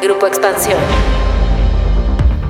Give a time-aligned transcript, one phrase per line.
[0.00, 0.78] Grupo Expansión.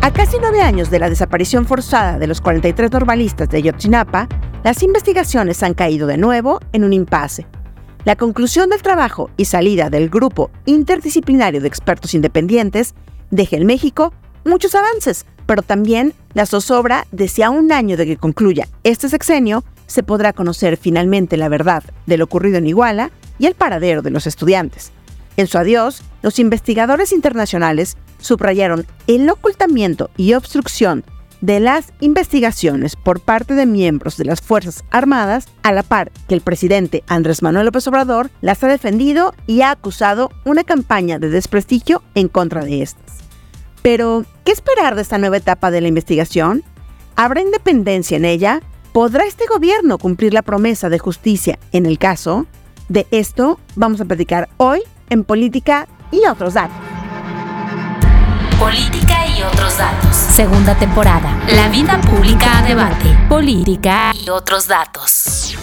[0.02, 4.28] A casi nueve años de la desaparición forzada de los 43 normalistas de Yotzinapa,
[4.64, 7.46] las investigaciones han caído de nuevo en un impasse.
[8.04, 12.94] La conclusión del trabajo y salida del grupo interdisciplinario de expertos independientes
[13.30, 14.12] deja en México
[14.44, 19.08] muchos avances, pero también la zozobra de si a un año de que concluya este
[19.08, 24.02] sexenio se podrá conocer finalmente la verdad de lo ocurrido en Iguala y el paradero
[24.02, 24.92] de los estudiantes.
[25.38, 31.04] En su adiós, los investigadores internacionales subrayaron el ocultamiento y obstrucción
[31.40, 36.34] de las investigaciones por parte de miembros de las Fuerzas Armadas, a la par que
[36.34, 41.30] el presidente Andrés Manuel López Obrador las ha defendido y ha acusado una campaña de
[41.30, 43.18] desprestigio en contra de estas.
[43.82, 46.64] Pero, ¿qué esperar de esta nueva etapa de la investigación?
[47.14, 48.60] ¿Habrá independencia en ella?
[48.92, 52.46] ¿Podrá este gobierno cumplir la promesa de justicia en el caso?
[52.88, 56.76] De esto vamos a platicar hoy en Política y otros datos.
[58.58, 60.16] Política y otros datos.
[60.16, 61.36] Segunda temporada.
[61.54, 63.16] La vida pública a debate.
[63.28, 65.56] Política y otros datos.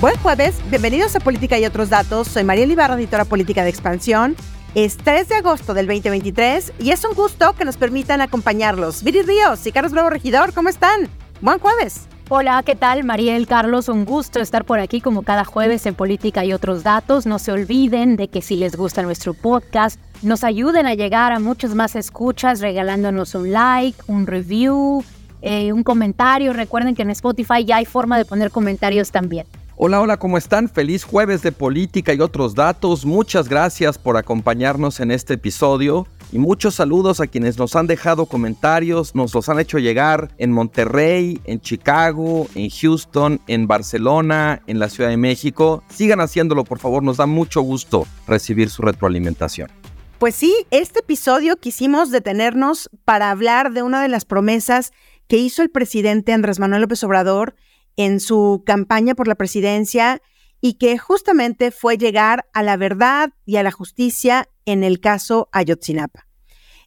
[0.00, 2.28] Buen jueves, bienvenidos a Política y otros datos.
[2.28, 4.36] Soy María Ibarra, editora política de Expansión.
[4.74, 9.02] Es 3 de agosto del 2023 y es un gusto que nos permitan acompañarlos.
[9.02, 11.08] Viri Ríos y Carlos Bravo Regidor, ¿cómo están?
[11.40, 12.08] Buen jueves.
[12.30, 13.04] Hola, ¿qué tal?
[13.04, 17.26] Mariel, Carlos, un gusto estar por aquí como cada jueves en Política y otros datos.
[17.26, 21.38] No se olviden de que si les gusta nuestro podcast, nos ayuden a llegar a
[21.38, 25.04] muchas más escuchas regalándonos un like, un review,
[25.42, 26.54] eh, un comentario.
[26.54, 29.46] Recuerden que en Spotify ya hay forma de poner comentarios también.
[29.76, 30.70] Hola, hola, ¿cómo están?
[30.70, 33.04] Feliz jueves de política y otros datos.
[33.04, 38.26] Muchas gracias por acompañarnos en este episodio y muchos saludos a quienes nos han dejado
[38.26, 44.80] comentarios, nos los han hecho llegar en Monterrey, en Chicago, en Houston, en Barcelona, en
[44.80, 45.84] la Ciudad de México.
[45.88, 49.70] Sigan haciéndolo, por favor, nos da mucho gusto recibir su retroalimentación.
[50.18, 54.90] Pues sí, este episodio quisimos detenernos para hablar de una de las promesas
[55.28, 57.54] que hizo el presidente Andrés Manuel López Obrador
[57.94, 60.20] en su campaña por la presidencia
[60.60, 65.48] y que justamente fue llegar a la verdad y a la justicia en el caso
[65.52, 66.26] Ayotzinapa.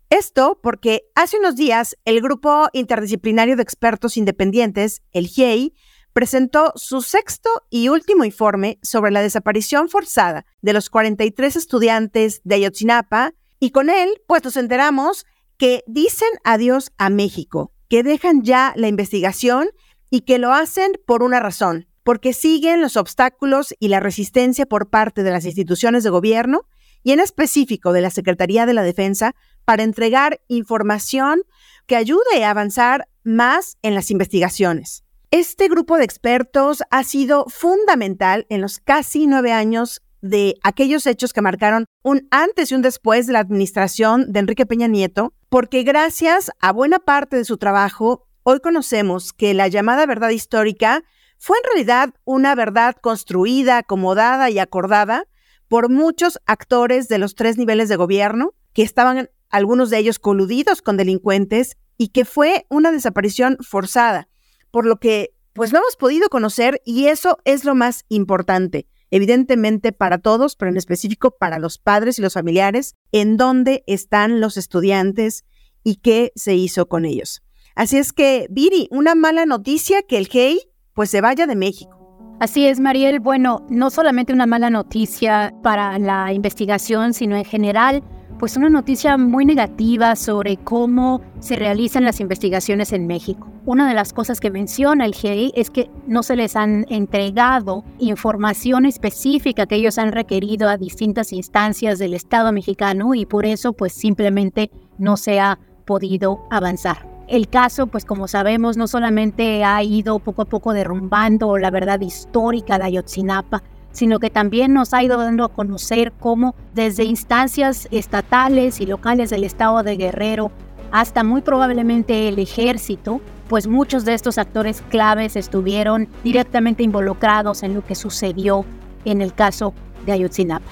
[0.10, 5.74] Esto porque hace unos días el Grupo Interdisciplinario de Expertos Independientes, el GIEI,
[6.14, 12.56] presentó su sexto y último informe sobre la desaparición forzada de los 43 estudiantes de
[12.56, 15.26] Ayotzinapa y con él pues nos enteramos
[15.58, 19.68] que dicen adiós a México, que dejan ya la investigación
[20.10, 24.90] y que lo hacen por una razón, porque siguen los obstáculos y la resistencia por
[24.90, 26.62] parte de las instituciones de gobierno
[27.04, 29.36] y en específico de la Secretaría de la Defensa
[29.68, 31.42] para entregar información
[31.88, 35.04] que ayude a avanzar más en las investigaciones.
[35.30, 41.34] Este grupo de expertos ha sido fundamental en los casi nueve años de aquellos hechos
[41.34, 45.84] que marcaron un antes y un después de la administración de Enrique Peña Nieto, porque
[45.84, 51.04] gracias a buena parte de su trabajo, hoy conocemos que la llamada verdad histórica
[51.38, 55.26] fue en realidad una verdad construida, acomodada y acordada
[55.68, 60.82] por muchos actores de los tres niveles de gobierno, que estaban algunos de ellos coludidos
[60.82, 64.30] con delincuentes y que fue una desaparición forzada,
[64.72, 69.92] por lo que pues no hemos podido conocer y eso es lo más importante, evidentemente
[69.92, 74.58] para todos, pero en específico para los padres y los familiares, en dónde están los
[74.58, 75.46] estudiantes
[75.84, 77.42] y qué se hizo con ellos.
[77.74, 81.98] Así es que, Viri, una mala noticia que el GEI pues se vaya de México.
[82.40, 83.20] Así es, Mariel.
[83.20, 88.04] Bueno, no solamente una mala noticia para la investigación, sino en general,
[88.40, 93.52] pues una noticia muy negativa sobre cómo se realizan las investigaciones en México.
[93.66, 97.84] Una de las cosas que menciona el GI es que no se les han entregado
[98.00, 103.74] información específica que ellos han requerido a distintas instancias del Estado mexicano y por eso
[103.74, 107.08] pues simplemente no se ha podido avanzar.
[107.28, 112.00] El caso, pues como sabemos, no solamente ha ido poco a poco derrumbando la verdad
[112.00, 113.64] histórica de Ayotzinapa,
[113.98, 119.32] sino que también nos ha ido dando a conocer cómo desde instancias estatales y locales
[119.32, 120.52] del estado de Guerrero
[120.92, 127.74] hasta muy probablemente el ejército, pues muchos de estos actores claves estuvieron directamente involucrados en
[127.74, 128.66] lo que sucedió
[129.04, 129.74] en el caso
[130.06, 130.68] de Ayotzinapa.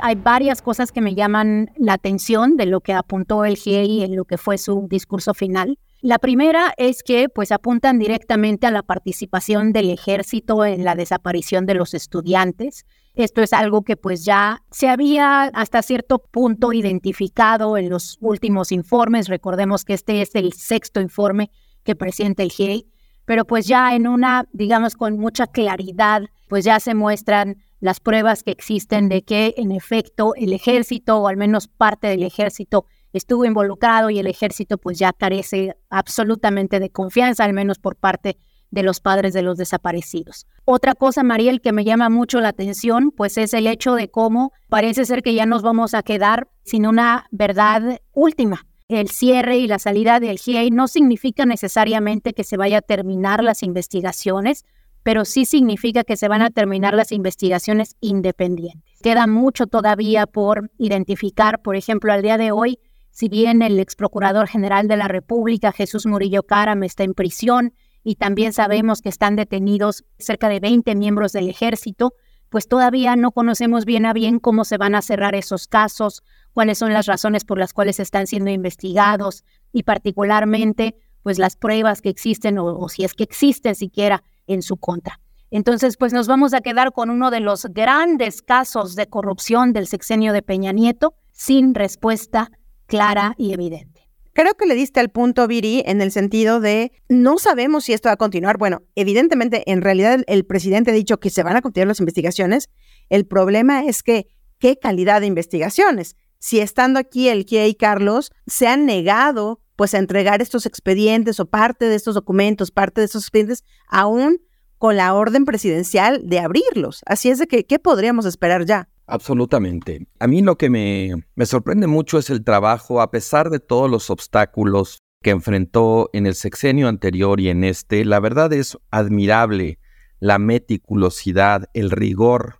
[0.00, 4.14] Hay varias cosas que me llaman la atención de lo que apuntó el GIEI en
[4.14, 5.78] lo que fue su discurso final.
[6.00, 11.66] La primera es que pues apuntan directamente a la participación del ejército en la desaparición
[11.66, 12.86] de los estudiantes.
[13.14, 18.70] Esto es algo que pues ya se había hasta cierto punto identificado en los últimos
[18.70, 19.26] informes.
[19.26, 21.50] Recordemos que este es el sexto informe
[21.82, 22.86] que presenta el GIEI,
[23.24, 28.44] pero pues ya en una, digamos, con mucha claridad, pues ya se muestran las pruebas
[28.44, 33.44] que existen de que en efecto el ejército o al menos parte del ejército estuvo
[33.44, 38.38] involucrado y el ejército pues ya carece absolutamente de confianza, al menos por parte
[38.70, 40.46] de los padres de los desaparecidos.
[40.64, 44.52] Otra cosa, Mariel, que me llama mucho la atención, pues es el hecho de cómo
[44.68, 48.66] parece ser que ya nos vamos a quedar sin una verdad última.
[48.88, 53.42] El cierre y la salida del GIEI no significa necesariamente que se vaya a terminar
[53.42, 54.64] las investigaciones,
[55.02, 58.98] pero sí significa que se van a terminar las investigaciones independientes.
[59.02, 62.78] Queda mucho todavía por identificar, por ejemplo, al día de hoy,
[63.10, 67.74] si bien el ex procurador general de la República, Jesús Murillo Caram, está en prisión
[68.04, 72.14] y también sabemos que están detenidos cerca de 20 miembros del ejército,
[72.48, 76.22] pues todavía no conocemos bien a bien cómo se van a cerrar esos casos,
[76.52, 82.00] cuáles son las razones por las cuales están siendo investigados y particularmente pues las pruebas
[82.00, 85.20] que existen o, o si es que existen siquiera en su contra.
[85.50, 89.86] Entonces, pues nos vamos a quedar con uno de los grandes casos de corrupción del
[89.86, 92.50] sexenio de Peña Nieto sin respuesta
[92.88, 94.08] clara y evidente.
[94.32, 98.08] Creo que le diste al punto, Viri, en el sentido de no sabemos si esto
[98.08, 98.56] va a continuar.
[98.56, 102.70] Bueno, evidentemente, en realidad el, presidente ha dicho que se van a continuar las investigaciones.
[103.08, 106.14] El problema es que, ¿qué calidad de investigaciones?
[106.38, 111.46] Si estando aquí el y Carlos se han negado pues a entregar estos expedientes o
[111.46, 114.40] parte de estos documentos, parte de estos expedientes, aún
[114.76, 117.02] con la orden presidencial de abrirlos.
[117.06, 118.88] Así es de que, ¿qué podríamos esperar ya?
[119.08, 120.06] Absolutamente.
[120.20, 123.90] A mí lo que me, me sorprende mucho es el trabajo, a pesar de todos
[123.90, 129.78] los obstáculos que enfrentó en el sexenio anterior y en este, la verdad es admirable
[130.20, 132.58] la meticulosidad, el rigor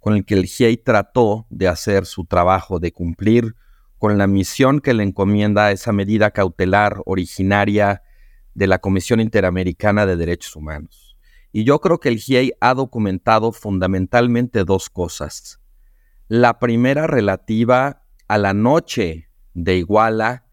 [0.00, 3.54] con el que el GIEI trató de hacer su trabajo, de cumplir
[3.98, 8.02] con la misión que le encomienda esa medida cautelar originaria
[8.54, 11.16] de la Comisión Interamericana de Derechos Humanos.
[11.52, 15.60] Y yo creo que el GIEI ha documentado fundamentalmente dos cosas.
[16.28, 20.44] La primera relativa a la noche de Iguala,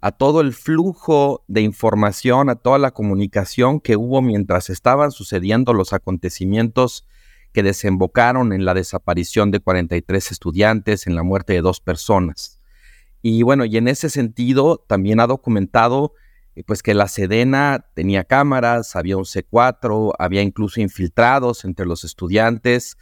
[0.00, 5.72] a todo el flujo de información, a toda la comunicación que hubo mientras estaban sucediendo
[5.72, 7.08] los acontecimientos
[7.52, 12.60] que desembocaron en la desaparición de 43 estudiantes, en la muerte de dos personas.
[13.20, 16.14] Y bueno, y en ese sentido también ha documentado
[16.54, 22.04] eh, pues que la Sedena tenía cámaras, había un C4, había incluso infiltrados entre los
[22.04, 22.96] estudiantes.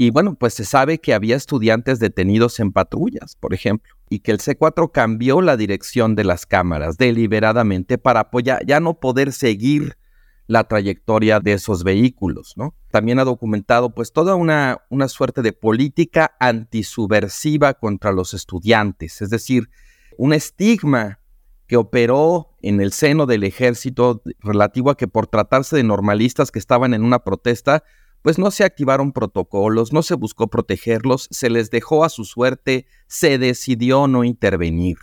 [0.00, 4.30] Y bueno, pues se sabe que había estudiantes detenidos en patrullas, por ejemplo, y que
[4.30, 9.98] el C4 cambió la dirección de las cámaras deliberadamente para apoyar, ya no poder seguir
[10.46, 12.76] la trayectoria de esos vehículos, ¿no?
[12.92, 19.30] También ha documentado pues toda una, una suerte de política antisubversiva contra los estudiantes, es
[19.30, 19.68] decir,
[20.16, 21.18] un estigma
[21.66, 26.60] que operó en el seno del ejército relativo a que por tratarse de normalistas que
[26.60, 27.82] estaban en una protesta,
[28.22, 32.86] pues no se activaron protocolos, no se buscó protegerlos, se les dejó a su suerte,
[33.06, 34.98] se decidió no intervenir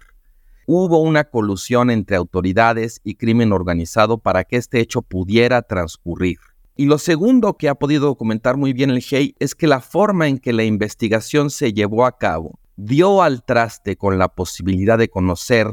[0.65, 6.39] hubo una colusión entre autoridades y crimen organizado para que este hecho pudiera transcurrir.
[6.75, 10.27] Y lo segundo que ha podido documentar muy bien el GEI es que la forma
[10.27, 15.09] en que la investigación se llevó a cabo dio al traste con la posibilidad de
[15.09, 15.67] conocer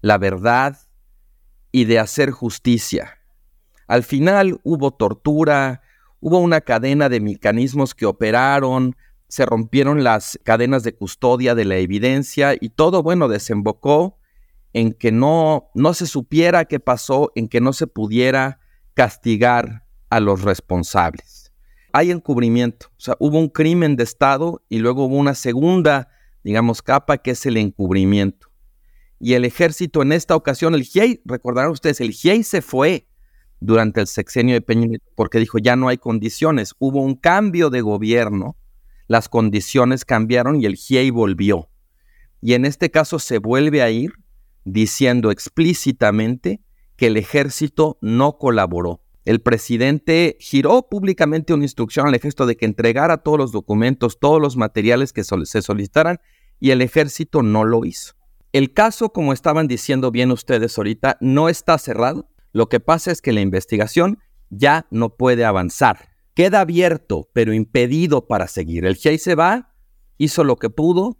[0.00, 0.78] la verdad
[1.72, 3.18] y de hacer justicia.
[3.86, 5.82] Al final hubo tortura,
[6.20, 8.96] hubo una cadena de mecanismos que operaron,
[9.28, 14.18] se rompieron las cadenas de custodia de la evidencia y todo, bueno, desembocó
[14.72, 18.60] en que no, no se supiera qué pasó, en que no se pudiera
[18.94, 21.52] castigar a los responsables.
[21.92, 26.08] Hay encubrimiento, o sea, hubo un crimen de Estado y luego hubo una segunda,
[26.44, 28.48] digamos, capa que es el encubrimiento.
[29.18, 33.09] Y el ejército en esta ocasión, el GIEI, recordarán ustedes, el GIEI se fue
[33.60, 36.74] durante el sexenio de Peña porque dijo ya no hay condiciones.
[36.78, 38.56] Hubo un cambio de gobierno,
[39.06, 41.68] las condiciones cambiaron y el GIEI volvió.
[42.40, 44.12] Y en este caso se vuelve a ir
[44.64, 46.60] diciendo explícitamente
[46.96, 49.02] que el ejército no colaboró.
[49.24, 54.40] El presidente giró públicamente una instrucción al ejército de que entregara todos los documentos, todos
[54.40, 56.18] los materiales que se solicitaran
[56.58, 58.14] y el ejército no lo hizo.
[58.52, 62.28] El caso, como estaban diciendo bien ustedes ahorita, no está cerrado.
[62.52, 64.18] Lo que pasa es que la investigación
[64.50, 66.10] ya no puede avanzar.
[66.34, 68.84] Queda abierto, pero impedido para seguir.
[68.84, 69.74] El GIEI se va,
[70.18, 71.18] hizo lo que pudo,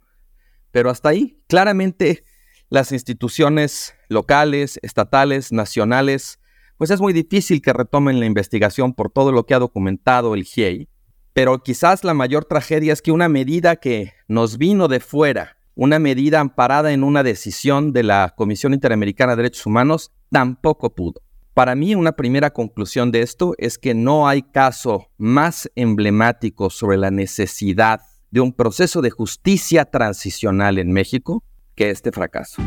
[0.71, 1.41] pero hasta ahí.
[1.47, 2.23] Claramente
[2.69, 6.39] las instituciones locales, estatales, nacionales,
[6.77, 10.43] pues es muy difícil que retomen la investigación por todo lo que ha documentado el
[10.43, 10.89] GIEI.
[11.33, 15.99] Pero quizás la mayor tragedia es que una medida que nos vino de fuera, una
[15.99, 21.21] medida amparada en una decisión de la Comisión Interamericana de Derechos Humanos, tampoco pudo.
[21.53, 26.97] Para mí una primera conclusión de esto es que no hay caso más emblemático sobre
[26.97, 28.01] la necesidad
[28.31, 31.43] de un proceso de justicia transicional en México
[31.75, 32.61] que este fracaso.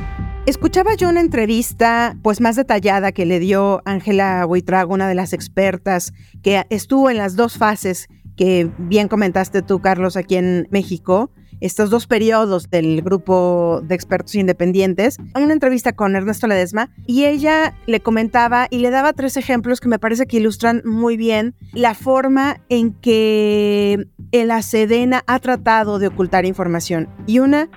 [0.47, 5.33] Escuchaba yo una entrevista pues más detallada que le dio Ángela Huitrago, una de las
[5.33, 11.31] expertas que estuvo en las dos fases que bien comentaste tú, Carlos, aquí en México,
[11.61, 17.75] estos dos periodos del grupo de expertos independientes, una entrevista con Ernesto Ledesma y ella
[17.87, 21.95] le comentaba y le daba tres ejemplos que me parece que ilustran muy bien la
[21.95, 27.09] forma en que el Sedena ha tratado de ocultar información.
[27.27, 27.69] Y una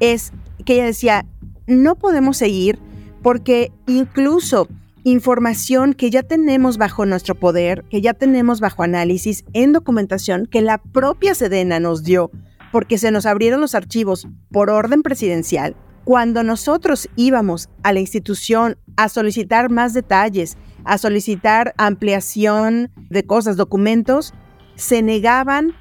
[0.00, 0.32] es
[0.64, 1.26] que ella decía,
[1.66, 2.78] no podemos seguir
[3.22, 4.68] porque incluso
[5.04, 10.62] información que ya tenemos bajo nuestro poder, que ya tenemos bajo análisis en documentación que
[10.62, 12.30] la propia Sedena nos dio,
[12.72, 15.76] porque se nos abrieron los archivos por orden presidencial.
[16.04, 23.56] Cuando nosotros íbamos a la institución a solicitar más detalles, a solicitar ampliación de cosas,
[23.56, 24.34] documentos,
[24.74, 25.74] se negaban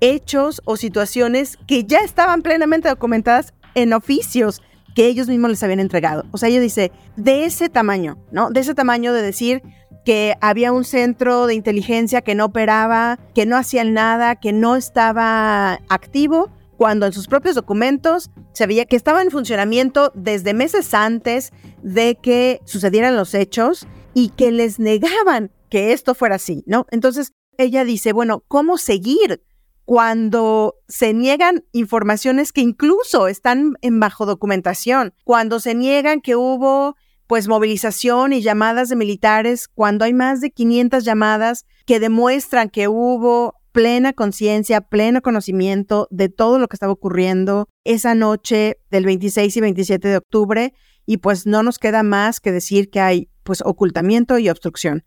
[0.00, 4.62] hechos o situaciones que ya estaban plenamente documentadas en oficios
[4.94, 6.24] que ellos mismos les habían entregado.
[6.30, 8.50] O sea, ella dice, de ese tamaño, ¿no?
[8.50, 9.62] De ese tamaño de decir
[10.04, 14.76] que había un centro de inteligencia que no operaba, que no hacía nada, que no
[14.76, 20.94] estaba activo, cuando en sus propios documentos se veía que estaba en funcionamiento desde meses
[20.94, 21.52] antes
[21.82, 26.86] de que sucedieran los hechos y que les negaban que esto fuera así, ¿no?
[26.90, 29.42] Entonces ella dice, bueno, ¿cómo seguir
[29.84, 36.96] cuando se niegan informaciones que incluso están en bajo documentación, cuando se niegan que hubo
[37.30, 42.88] pues movilización y llamadas de militares, cuando hay más de 500 llamadas que demuestran que
[42.88, 49.56] hubo plena conciencia, pleno conocimiento de todo lo que estaba ocurriendo esa noche del 26
[49.56, 50.74] y 27 de octubre
[51.06, 55.04] y pues no nos queda más que decir que hay pues ocultamiento y obstrucción.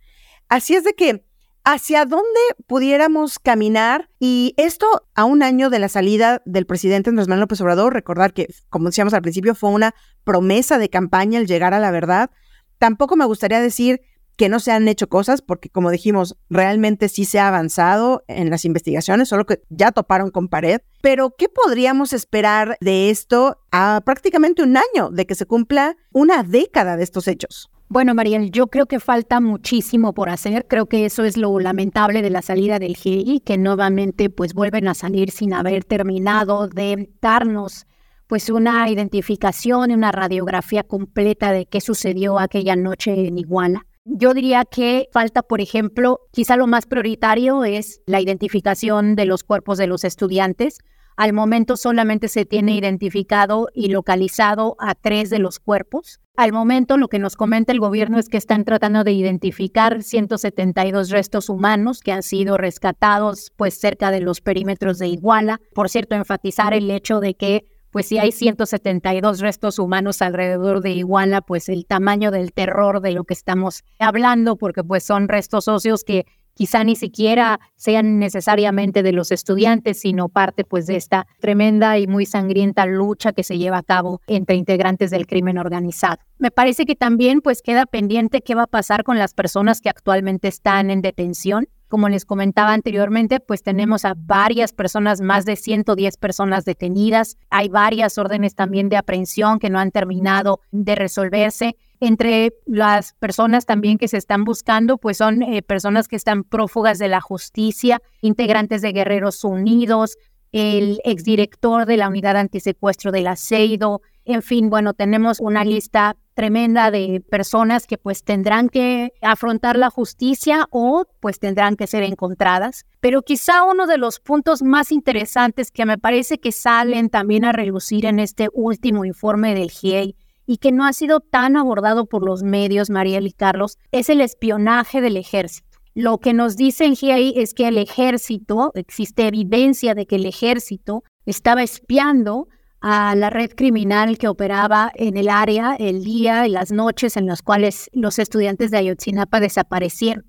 [0.48, 1.25] Así es de que
[1.63, 7.27] hacia dónde pudiéramos caminar y esto a un año de la salida del presidente Andrés
[7.27, 11.48] Manuel López Obrador, recordar que, como decíamos al principio, fue una promesa de campaña el
[11.48, 12.32] llegar a la verdad.
[12.79, 14.01] Tampoco me gustaría decir
[14.36, 18.50] que no se han hecho cosas, porque como dijimos, realmente sí se ha avanzado en
[18.50, 20.82] las investigaciones, solo que ya toparon con pared.
[21.01, 26.43] Pero, ¿qué podríamos esperar de esto a prácticamente un año de que se cumpla una
[26.43, 27.70] década de estos hechos?
[27.93, 30.65] Bueno, Mariel, yo creo que falta muchísimo por hacer.
[30.67, 34.88] Creo que eso es lo lamentable de la salida del GI, que nuevamente pues vuelven
[34.88, 37.85] a salir sin haber terminado de darnos
[38.25, 43.85] pues una identificación y una radiografía completa de qué sucedió aquella noche en Iguala.
[44.05, 49.43] Yo diría que falta, por ejemplo, quizá lo más prioritario es la identificación de los
[49.43, 50.79] cuerpos de los estudiantes.
[51.15, 56.20] Al momento solamente se tiene identificado y localizado a tres de los cuerpos.
[56.36, 61.12] Al momento lo que nos comenta el gobierno es que están tratando de identificar 172
[61.12, 65.62] restos humanos que han sido rescatados pues cerca de los perímetros de Iguala.
[65.75, 70.89] Por cierto, enfatizar el hecho de que pues si hay 172 restos humanos alrededor de
[70.93, 75.67] Iguala, pues el tamaño del terror de lo que estamos hablando, porque pues son restos
[75.67, 81.27] óseos que quizá ni siquiera sean necesariamente de los estudiantes, sino parte pues de esta
[81.39, 86.17] tremenda y muy sangrienta lucha que se lleva a cabo entre integrantes del crimen organizado.
[86.38, 89.89] Me parece que también pues queda pendiente qué va a pasar con las personas que
[89.89, 91.67] actualmente están en detención.
[91.93, 97.38] Como les comentaba anteriormente, pues tenemos a varias personas, más de 110 personas detenidas.
[97.51, 101.75] Hay varias órdenes también de aprehensión que no han terminado de resolverse.
[102.00, 106.97] Entre las personas también que se están buscando, pues son eh, personas que están prófugas
[106.97, 110.17] de la justicia, integrantes de Guerreros Unidos,
[110.51, 114.01] el exdirector de la unidad antisecuestro del aceido.
[114.25, 119.89] En fin, bueno, tenemos una lista tremenda de personas que pues tendrán que afrontar la
[119.89, 122.86] justicia o pues tendrán que ser encontradas.
[123.00, 127.51] Pero quizá uno de los puntos más interesantes que me parece que salen también a
[127.51, 130.15] relucir en este último informe del GIEI
[130.46, 134.22] y que no ha sido tan abordado por los medios, Mariel y Carlos, es el
[134.22, 135.68] espionaje del ejército.
[135.96, 141.03] Lo que nos dicen ahí es que el ejército, existe evidencia de que el ejército
[141.25, 142.48] estaba espiando
[142.83, 147.25] a la red criminal que operaba en el área el día y las noches en
[147.25, 150.25] las cuales los estudiantes de Ayotzinapa desaparecieron.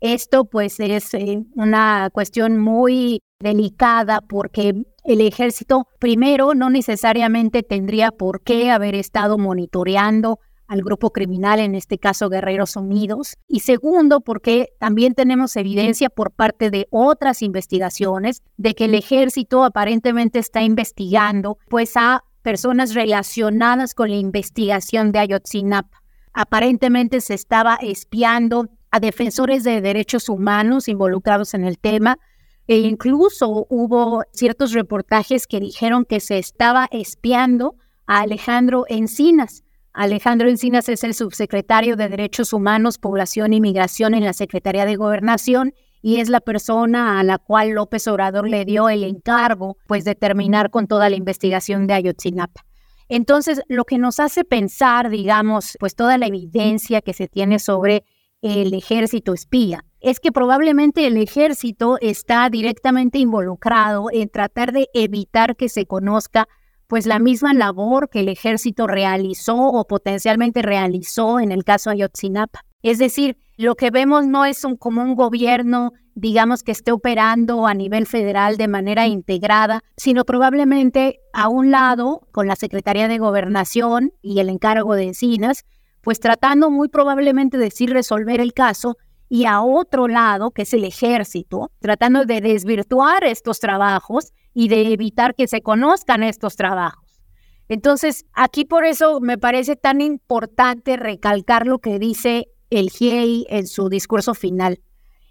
[0.00, 8.10] Esto pues es eh, una cuestión muy delicada porque el ejército, primero, no necesariamente tendría
[8.10, 10.40] por qué haber estado monitoreando
[10.72, 13.36] al grupo criminal, en este caso Guerreros Unidos.
[13.46, 19.64] Y segundo, porque también tenemos evidencia por parte de otras investigaciones de que el ejército
[19.64, 26.02] aparentemente está investigando pues a personas relacionadas con la investigación de Ayotzinapa.
[26.32, 32.18] Aparentemente se estaba espiando a defensores de derechos humanos involucrados en el tema
[32.66, 37.76] e incluso hubo ciertos reportajes que dijeron que se estaba espiando
[38.06, 39.64] a Alejandro Encinas.
[39.94, 44.96] Alejandro Encinas es el subsecretario de Derechos Humanos, Población y Migración en la Secretaría de
[44.96, 50.04] Gobernación y es la persona a la cual López Obrador le dio el encargo pues
[50.04, 52.64] de terminar con toda la investigación de Ayotzinapa.
[53.10, 58.04] Entonces, lo que nos hace pensar, digamos, pues toda la evidencia que se tiene sobre
[58.40, 65.54] el ejército espía, es que probablemente el ejército está directamente involucrado en tratar de evitar
[65.54, 66.48] que se conozca
[66.92, 72.66] pues la misma labor que el ejército realizó o potencialmente realizó en el caso Ayotzinapa.
[72.82, 77.66] Es decir, lo que vemos no es un, como un gobierno, digamos, que esté operando
[77.66, 83.16] a nivel federal de manera integrada, sino probablemente a un lado, con la Secretaría de
[83.16, 85.64] Gobernación y el encargo de Encinas,
[86.02, 88.98] pues tratando muy probablemente de resolver el caso,
[89.32, 94.92] y a otro lado, que es el ejército, tratando de desvirtuar estos trabajos y de
[94.92, 97.18] evitar que se conozcan estos trabajos.
[97.66, 103.66] Entonces, aquí por eso me parece tan importante recalcar lo que dice el GIEI en
[103.66, 104.82] su discurso final,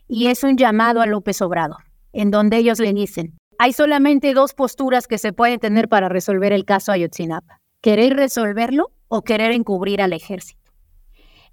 [0.07, 4.55] y es un llamado a López Obrador, en donde ellos le dicen, hay solamente dos
[4.55, 10.01] posturas que se pueden tener para resolver el caso Ayotzinapa, querer resolverlo o querer encubrir
[10.01, 10.60] al ejército.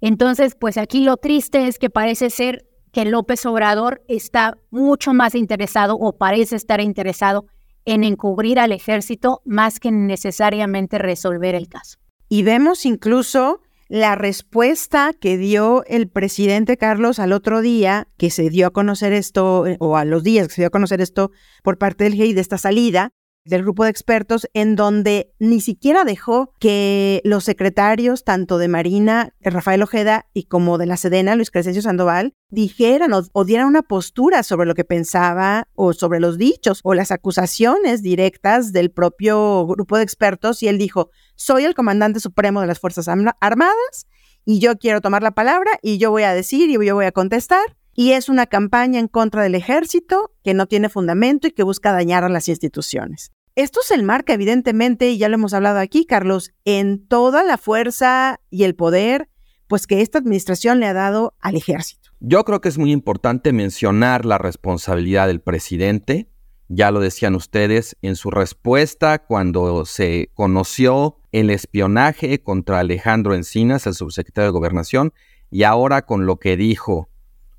[0.01, 5.35] Entonces, pues aquí lo triste es que parece ser que López Obrador está mucho más
[5.35, 7.45] interesado o parece estar interesado
[7.85, 11.97] en encubrir al ejército más que necesariamente resolver el caso.
[12.29, 18.49] Y vemos incluso la respuesta que dio el presidente Carlos al otro día, que se
[18.51, 21.31] dio a conocer esto, eh, o a los días que se dio a conocer esto
[21.63, 23.11] por parte del GEI de esta salida,
[23.49, 29.33] del grupo de expertos en donde ni siquiera dejó que los secretarios, tanto de Marina,
[29.41, 34.43] Rafael Ojeda, y como de la Sedena, Luis Crescencio Sandoval, dijeran o, dieran una postura
[34.43, 39.97] sobre lo que pensaba o sobre los dichos o las acusaciones directas del propio grupo
[39.97, 40.63] de expertos.
[40.63, 44.07] Y él dijo, soy el comandante supremo de las Fuerzas Armadas
[44.45, 47.11] y yo quiero tomar la palabra y yo voy a decir y yo voy a
[47.11, 51.63] contestar y es una campaña en contra del ejército que no tiene fundamento y que
[51.63, 53.31] busca dañar a las instituciones.
[53.59, 58.39] Esto se enmarca evidentemente, y ya lo hemos hablado aquí, Carlos, en toda la fuerza
[58.49, 59.27] y el poder
[59.67, 62.09] pues que esta administración le ha dado al ejército.
[62.21, 66.29] Yo creo que es muy importante mencionar la responsabilidad del presidente.
[66.69, 73.85] Ya lo decían ustedes en su respuesta cuando se conoció el espionaje contra Alejandro Encinas,
[73.87, 75.11] el subsecretario de Gobernación,
[75.51, 77.09] y ahora con lo que dijo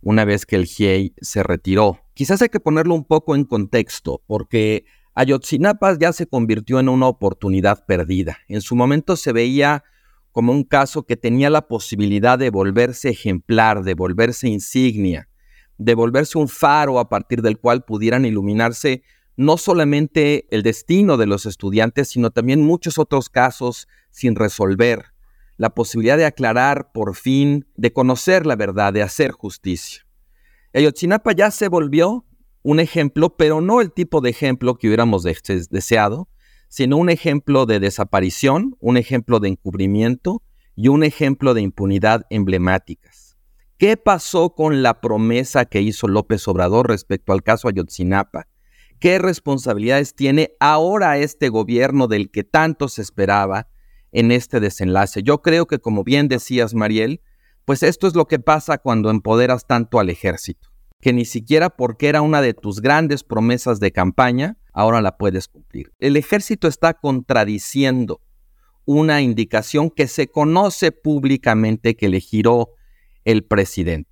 [0.00, 2.00] una vez que el GIEI se retiró.
[2.14, 4.86] Quizás hay que ponerlo un poco en contexto, porque
[5.20, 8.38] Ayotzinapa ya se convirtió en una oportunidad perdida.
[8.48, 9.84] En su momento se veía
[10.32, 15.28] como un caso que tenía la posibilidad de volverse ejemplar, de volverse insignia,
[15.76, 19.02] de volverse un faro a partir del cual pudieran iluminarse
[19.36, 25.12] no solamente el destino de los estudiantes, sino también muchos otros casos sin resolver,
[25.58, 30.06] la posibilidad de aclarar por fin, de conocer la verdad, de hacer justicia.
[30.72, 32.24] Ayotzinapa ya se volvió
[32.62, 36.28] un ejemplo, pero no el tipo de ejemplo que hubiéramos deseado,
[36.68, 40.42] sino un ejemplo de desaparición, un ejemplo de encubrimiento
[40.76, 43.36] y un ejemplo de impunidad emblemáticas.
[43.76, 48.46] ¿Qué pasó con la promesa que hizo López Obrador respecto al caso Ayotzinapa?
[48.98, 53.68] ¿Qué responsabilidades tiene ahora este gobierno del que tanto se esperaba
[54.12, 55.22] en este desenlace.
[55.22, 57.20] Yo creo que, como bien decías, Mariel,
[57.64, 60.69] pues esto es lo que pasa cuando empoderas tanto al ejército,
[61.00, 65.48] que ni siquiera porque era una de tus grandes promesas de campaña, ahora la puedes
[65.48, 65.92] cumplir.
[65.98, 68.20] El ejército está contradiciendo
[68.84, 72.70] una indicación que se conoce públicamente que le giró
[73.24, 74.10] el presidente.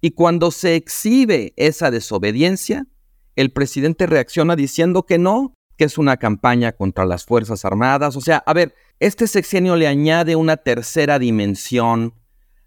[0.00, 2.86] Y cuando se exhibe esa desobediencia,
[3.34, 8.16] el presidente reacciona diciendo que no, que es una campaña contra las Fuerzas Armadas.
[8.16, 12.14] O sea, a ver, este sexenio le añade una tercera dimensión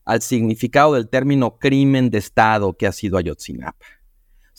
[0.10, 3.86] al significado del término crimen de Estado que ha sido Ayotzinapa.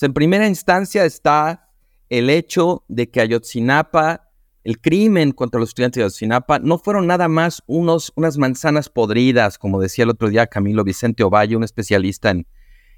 [0.01, 1.69] en primera instancia está
[2.09, 4.31] el hecho de que Ayotzinapa,
[4.63, 9.59] el crimen contra los estudiantes de Ayotzinapa, no fueron nada más unos, unas manzanas podridas,
[9.59, 12.47] como decía el otro día Camilo Vicente Ovalle, un especialista en,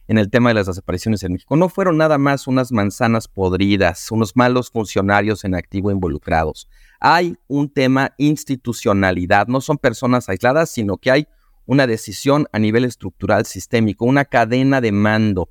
[0.06, 1.56] en el tema de las desapariciones en México.
[1.56, 6.68] No fueron nada más unas manzanas podridas, unos malos funcionarios en activo involucrados
[7.04, 11.26] hay un tema institucionalidad, no son personas aisladas, sino que hay
[11.66, 15.50] una decisión a nivel estructural sistémico, una cadena de mando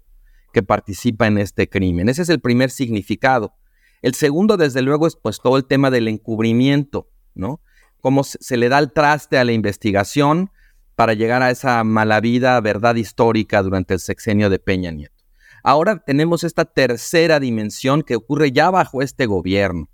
[0.53, 2.09] que participa en este crimen.
[2.09, 3.55] Ese es el primer significado.
[4.01, 7.61] El segundo, desde luego, es pues todo el tema del encubrimiento, ¿no?
[8.01, 10.49] Cómo se le da el traste a la investigación
[10.95, 15.23] para llegar a esa mala vida, verdad histórica durante el sexenio de Peña Nieto.
[15.63, 19.89] Ahora tenemos esta tercera dimensión que ocurre ya bajo este gobierno,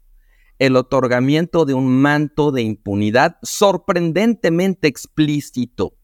[0.57, 5.97] el otorgamiento de un manto de impunidad sorprendentemente explícito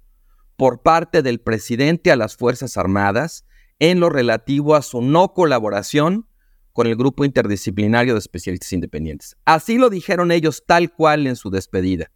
[0.55, 3.45] por parte del presidente a las Fuerzas Armadas
[3.79, 6.27] en lo relativo a su no colaboración
[6.71, 9.37] con el grupo interdisciplinario de especialistas independientes.
[9.45, 12.11] Así lo dijeron ellos tal cual en su despedida.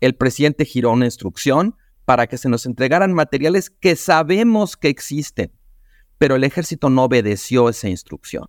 [0.00, 5.52] El presidente giró una instrucción para que se nos entregaran materiales que sabemos que existen,
[6.16, 8.46] pero el ejército no obedeció esa instrucción.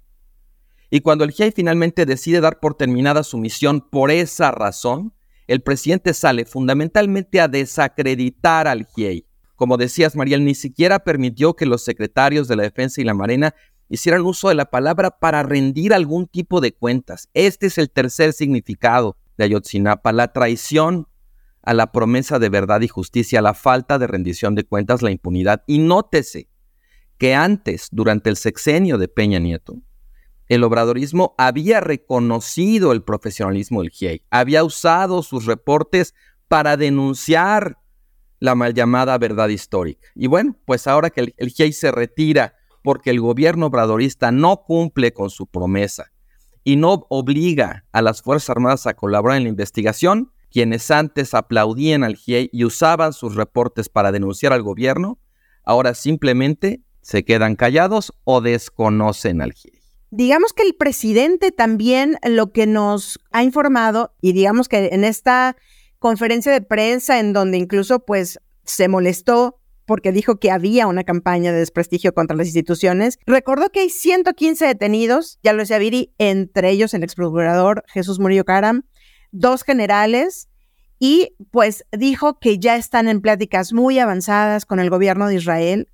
[0.89, 5.13] Y cuando el GIEI finalmente decide dar por terminada su misión por esa razón,
[5.49, 9.25] el presidente sale fundamentalmente a desacreditar al GIEI.
[9.55, 13.55] Como decías, Mariel, ni siquiera permitió que los secretarios de la Defensa y la Marina
[13.89, 17.29] hicieran uso de la palabra para rendir algún tipo de cuentas.
[17.33, 21.07] Este es el tercer significado de Ayotzinapa, la traición
[21.63, 25.63] a la promesa de verdad y justicia, la falta de rendición de cuentas, la impunidad.
[25.65, 26.47] Y nótese
[27.17, 29.81] que antes, durante el sexenio de Peña Nieto,
[30.49, 36.15] el obradorismo había reconocido el profesionalismo del GIEI, había usado sus reportes
[36.47, 37.77] para denunciar
[38.39, 40.07] la mal llamada verdad histórica.
[40.15, 45.13] Y bueno, pues ahora que el, GIEI se retira porque el gobierno obradorista no cumple
[45.13, 46.11] con su promesa
[46.63, 52.03] y no obliga a las Fuerzas Armadas a colaborar en la investigación, quienes antes aplaudían
[52.03, 55.19] al GIEI y usaban sus reportes para denunciar al gobierno,
[55.63, 59.78] ahora simplemente se quedan callados o desconocen al GIEI.
[60.11, 65.55] Digamos que el presidente también lo que nos ha informado, y digamos que en esta
[65.99, 71.51] conferencia de prensa en donde incluso pues se molestó porque dijo que había una campaña
[71.51, 76.69] de desprestigio contra las instituciones, recordó que hay 115 detenidos, ya lo decía Viri, entre
[76.69, 78.83] ellos el ex procurador Jesús Murillo Caram,
[79.31, 80.47] dos generales,
[80.99, 85.87] y pues dijo que ya están en pláticas muy avanzadas con el gobierno de Israel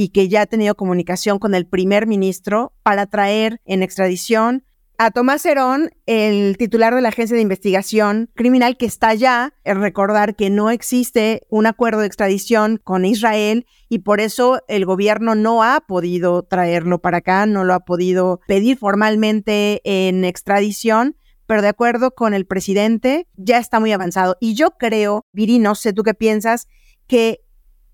[0.00, 4.62] y que ya ha tenido comunicación con el primer ministro para traer en extradición
[4.96, 10.36] a Tomás Herón, el titular de la Agencia de Investigación Criminal que está allá, recordar
[10.36, 15.64] que no existe un acuerdo de extradición con Israel y por eso el gobierno no
[15.64, 21.68] ha podido traerlo para acá, no lo ha podido pedir formalmente en extradición, pero de
[21.68, 24.36] acuerdo con el presidente ya está muy avanzado.
[24.38, 26.68] Y yo creo, Viri, no sé tú qué piensas,
[27.08, 27.40] que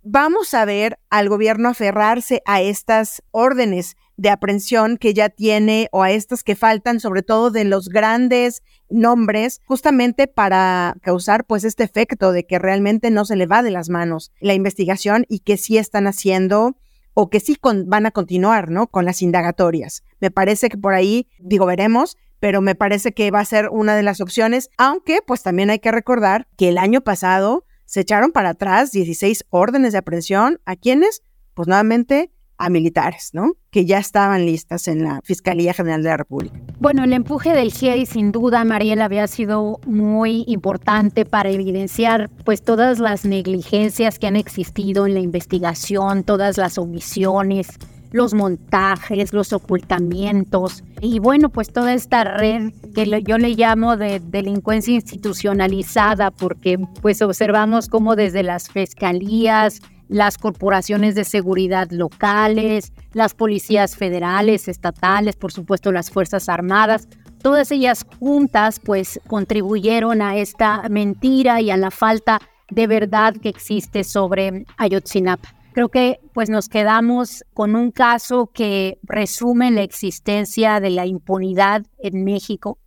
[0.05, 6.03] vamos a ver al gobierno aferrarse a estas órdenes de aprehensión que ya tiene o
[6.03, 11.83] a estas que faltan, sobre todo de los grandes nombres, justamente para causar pues este
[11.83, 15.57] efecto de que realmente no se le va de las manos la investigación y que
[15.57, 16.77] sí están haciendo
[17.15, 18.89] o que sí van a continuar, ¿no?
[18.89, 20.05] Con las indagatorias.
[20.21, 23.97] Me parece que por ahí, digo, veremos, pero me parece que va a ser una
[23.97, 28.33] de las opciones, aunque pues también hay que recordar que el año pasado se echaron
[28.33, 30.61] para atrás 16 órdenes de aprehensión.
[30.65, 31.23] ¿A quiénes?
[31.55, 33.55] Pues nuevamente a militares, ¿no?
[33.71, 36.57] Que ya estaban listas en la Fiscalía General de la República.
[36.79, 42.63] Bueno, el empuje del GIEI sin duda, Mariela, había sido muy importante para evidenciar pues
[42.63, 47.69] todas las negligencias que han existido en la investigación, todas las omisiones,
[48.15, 54.21] los montajes, los ocultamientos y bueno, pues toda esta red que yo le llamo de
[54.21, 63.35] delincuencia institucionalizada porque pues observamos cómo desde las fiscalías, las corporaciones de seguridad locales, las
[63.35, 67.09] policías federales, estatales, por supuesto las Fuerzas Armadas,
[67.43, 73.49] todas ellas juntas pues contribuyeron a esta mentira y a la falta de verdad que
[73.49, 75.64] existe sobre Ayotzinapa.
[75.75, 81.85] Creo que pues nos quedamos con un caso que resume la existencia de la impunidad
[81.99, 82.79] en México,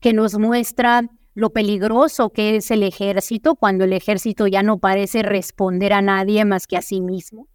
[0.00, 5.22] que nos muestra lo peligroso que es el ejército cuando el ejército ya no parece
[5.22, 7.46] responder a nadie más que a sí mismo,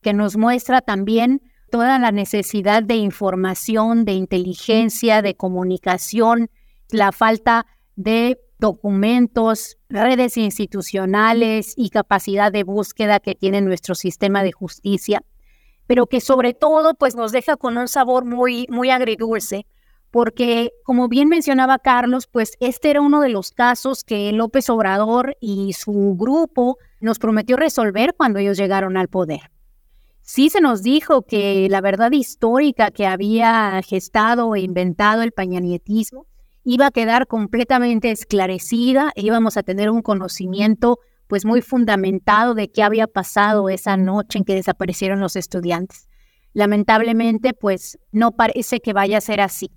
[0.00, 6.50] que nos muestra también toda la necesidad de información, de inteligencia, de comunicación,
[6.92, 7.66] la falta
[7.96, 15.22] de documentos, redes institucionales y capacidad de búsqueda que tiene nuestro sistema de justicia,
[15.86, 19.66] pero que sobre todo pues nos deja con un sabor muy muy agridulce,
[20.10, 25.36] porque como bien mencionaba Carlos, pues este era uno de los casos que López Obrador
[25.40, 29.50] y su grupo nos prometió resolver cuando ellos llegaron al poder.
[30.22, 36.26] Sí se nos dijo que la verdad histórica que había gestado e inventado el pañanietismo
[36.64, 42.70] iba a quedar completamente esclarecida e íbamos a tener un conocimiento pues muy fundamentado de
[42.70, 46.08] qué había pasado esa noche en que desaparecieron los estudiantes.
[46.52, 49.70] Lamentablemente, pues no parece que vaya a ser así.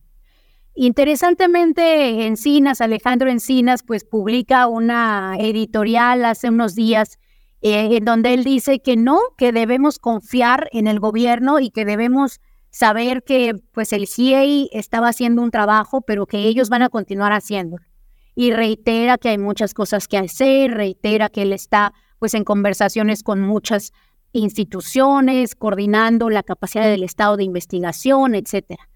[0.75, 7.19] Interesantemente, Encinas, Alejandro Encinas, pues publica una editorial hace unos días
[7.61, 11.85] eh, en donde él dice que no, que debemos confiar en el gobierno y que
[11.85, 12.41] debemos
[12.73, 17.31] saber que pues el CIEI estaba haciendo un trabajo, pero que ellos van a continuar
[17.31, 17.85] haciéndolo.
[18.35, 23.21] Y reitera que hay muchas cosas que hacer, reitera que él está pues en conversaciones
[23.21, 23.93] con muchas
[24.31, 28.89] instituciones, coordinando la capacidad del Estado de investigación, etcétera.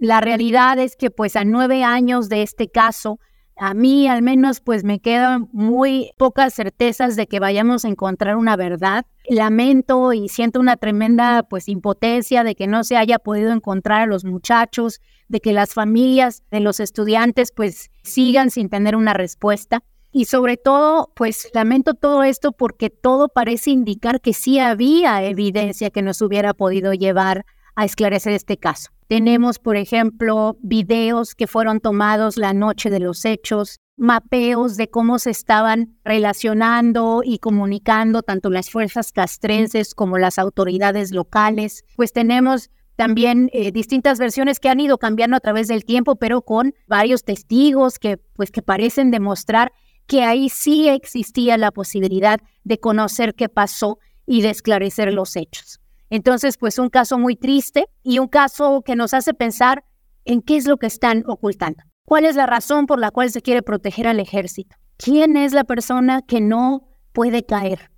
[0.00, 3.20] La realidad es que pues a nueve años de este caso,
[3.58, 8.36] a mí al menos pues me quedan muy pocas certezas de que vayamos a encontrar
[8.36, 9.06] una verdad.
[9.28, 14.06] Lamento y siento una tremenda pues impotencia de que no se haya podido encontrar a
[14.06, 19.82] los muchachos, de que las familias de los estudiantes pues sigan sin tener una respuesta.
[20.10, 25.90] Y sobre todo, pues lamento todo esto porque todo parece indicar que sí había evidencia
[25.90, 27.44] que nos hubiera podido llevar
[27.78, 28.90] a esclarecer este caso.
[29.06, 35.20] Tenemos, por ejemplo, videos que fueron tomados la noche de los hechos, mapeos de cómo
[35.20, 41.84] se estaban relacionando y comunicando tanto las fuerzas castrenses como las autoridades locales.
[41.94, 46.42] Pues tenemos también eh, distintas versiones que han ido cambiando a través del tiempo, pero
[46.42, 49.70] con varios testigos que pues que parecen demostrar
[50.08, 55.78] que ahí sí existía la posibilidad de conocer qué pasó y de esclarecer los hechos.
[56.10, 59.84] Entonces, pues un caso muy triste y un caso que nos hace pensar
[60.24, 61.82] en qué es lo que están ocultando.
[62.04, 64.76] ¿Cuál es la razón por la cual se quiere proteger al ejército?
[64.96, 67.90] ¿Quién es la persona que no puede caer?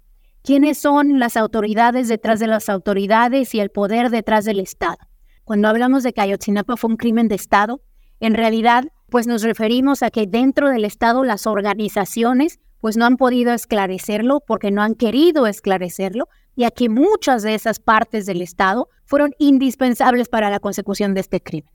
[0.43, 4.99] ¿Quiénes son las autoridades detrás de las autoridades y el poder detrás del Estado?
[5.45, 7.83] Cuando hablamos de que Ayotzinapa fue un crimen de Estado,
[8.21, 13.17] en realidad, pues nos referimos a que dentro del Estado las organizaciones pues no han
[13.17, 18.43] podido esclarecerlo porque no han querido esclarecerlo y a que muchas de esas partes del
[18.43, 21.71] Estado fueron indispensables para la consecución de este crimen.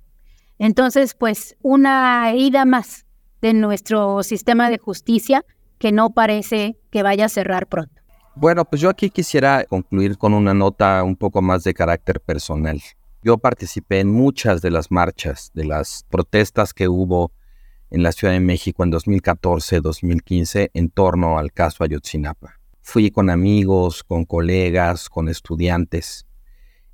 [0.58, 3.06] Entonces, pues una herida más
[3.42, 5.46] de nuestro sistema de justicia
[5.78, 8.02] que no parece que vaya a cerrar pronto.
[8.36, 12.82] Bueno, pues yo aquí quisiera concluir con una nota un poco más de carácter personal.
[13.24, 17.32] Yo participé en muchas de las marchas, de las protestas que hubo
[17.90, 22.55] en la Ciudad de México en 2014-2015 en torno al caso Ayotzinapa.
[22.88, 26.28] Fui con amigos, con colegas, con estudiantes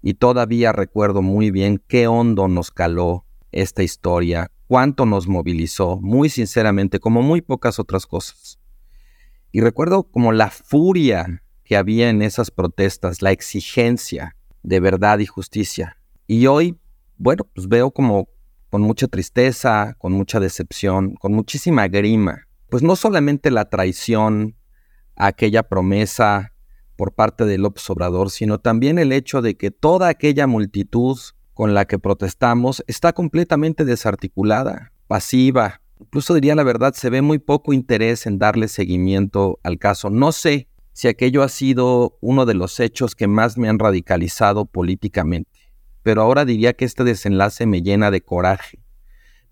[0.02, 6.30] y todavía recuerdo muy bien qué hondo nos caló esta historia, cuánto nos movilizó, muy
[6.30, 8.58] sinceramente, como muy pocas otras cosas.
[9.52, 15.26] Y recuerdo como la furia que había en esas protestas, la exigencia de verdad y
[15.26, 15.98] justicia.
[16.26, 16.80] Y hoy,
[17.18, 18.30] bueno, pues veo como
[18.70, 22.48] con mucha tristeza, con mucha decepción, con muchísima grima.
[22.70, 24.56] Pues no solamente la traición
[25.28, 26.54] aquella promesa
[26.96, 31.18] por parte de López Obrador, sino también el hecho de que toda aquella multitud
[31.54, 35.82] con la que protestamos está completamente desarticulada, pasiva.
[36.00, 40.10] Incluso diría la verdad, se ve muy poco interés en darle seguimiento al caso.
[40.10, 44.66] No sé si aquello ha sido uno de los hechos que más me han radicalizado
[44.66, 45.62] políticamente
[46.04, 48.80] pero ahora diría que este desenlace me llena de coraje,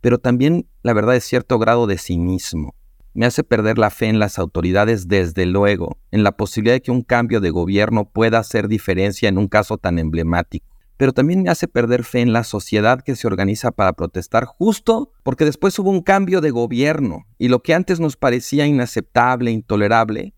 [0.02, 2.76] pero también la verdad es cierto grado de cinismo.
[3.14, 6.92] Me hace perder la fe en las autoridades desde luego, en la posibilidad de que
[6.92, 10.68] un cambio de gobierno pueda hacer diferencia en un caso tan emblemático.
[10.96, 15.12] Pero también me hace perder fe en la sociedad que se organiza para protestar justo
[15.24, 20.34] porque después hubo un cambio de gobierno y lo que antes nos parecía inaceptable, intolerable,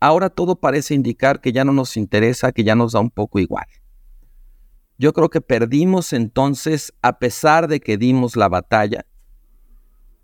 [0.00, 3.38] ahora todo parece indicar que ya no nos interesa, que ya nos da un poco
[3.38, 3.66] igual.
[4.98, 9.06] Yo creo que perdimos entonces a pesar de que dimos la batalla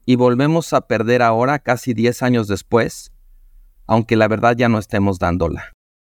[0.09, 3.13] y volvemos a perder ahora casi 10 años después,
[3.87, 5.71] aunque la verdad ya no estemos dándola.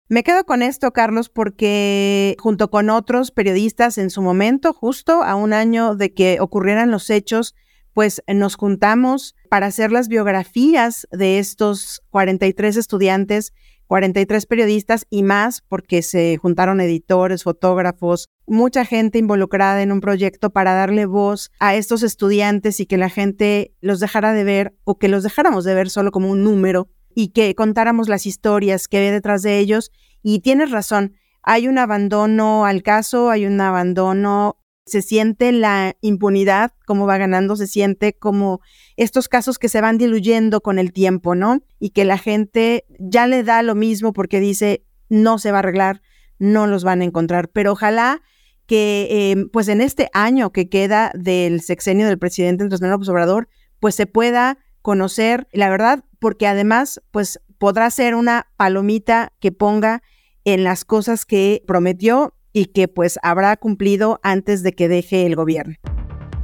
[0.08, 5.36] Me quedo con esto, Carlos, porque junto con otros periodistas en su momento, justo a
[5.36, 7.54] un año de que ocurrieran los hechos,
[7.92, 13.52] pues nos juntamos para hacer las biografías de estos 43 estudiantes
[13.92, 20.50] 43 periodistas y más porque se juntaron editores, fotógrafos, mucha gente involucrada en un proyecto
[20.50, 24.98] para darle voz a estos estudiantes y que la gente los dejara de ver o
[24.98, 29.02] que los dejáramos de ver solo como un número y que contáramos las historias que
[29.02, 29.92] ve detrás de ellos.
[30.24, 31.12] Y tienes razón,
[31.44, 37.56] hay un abandono al caso, hay un abandono se siente la impunidad, cómo va ganando,
[37.56, 38.62] se siente como
[38.98, 41.62] estos casos que se van diluyendo con el tiempo, ¿no?
[41.80, 45.60] Y que la gente ya le da lo mismo porque dice, no se va a
[45.60, 46.02] arreglar,
[46.40, 48.22] no los van a encontrar, pero ojalá
[48.66, 53.50] que em, pues en este año que queda del sexenio del presidente Andrés Manuel Obrador,
[53.80, 60.02] pues se pueda conocer la verdad, porque además pues podrá ser una palomita que ponga
[60.46, 65.36] en las cosas que prometió y que pues habrá cumplido antes de que deje el
[65.36, 65.76] gobierno.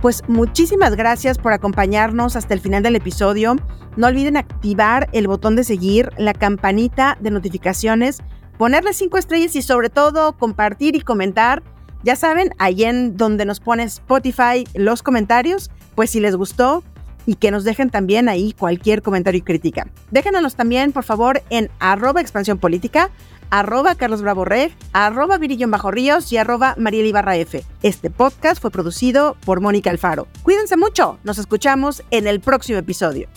[0.02, 3.56] Pues muchísimas gracias por acompañarnos hasta el final del episodio.
[3.96, 8.20] No olviden activar el botón de seguir, la campanita de notificaciones,
[8.60, 11.64] ponerle cinco estrellas y sobre todo compartir y comentar.
[12.04, 16.84] Ya saben, ahí en donde nos pone Spotify los comentarios, pues si les gustó
[17.26, 19.88] y que nos dejen también ahí cualquier comentario y crítica.
[20.12, 23.10] Déjenos también, por favor, en arroba expansión política
[23.50, 27.64] arroba Carlos Bravo Reg, arroba Virillón Bajo Ríos y arroba Mariel Ibarra F.
[27.84, 30.28] Este podcast fue producido por Mónica Alfaro.
[30.44, 33.28] Cuídense mucho, nos escuchamos en el próximo episodio.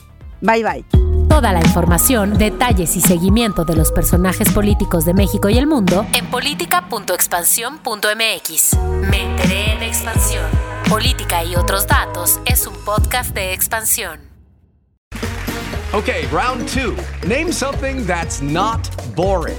[0.40, 0.85] Bye bye.
[1.29, 6.05] Toda la información, detalles y seguimiento de los personajes políticos de México y el mundo
[6.12, 8.77] en política.expansión.mx.
[9.09, 10.44] Me enteré en expansión.
[10.88, 14.29] Política y otros datos es un podcast de expansión.
[15.92, 16.94] Okay, round two.
[17.27, 19.59] Name something that's not boring.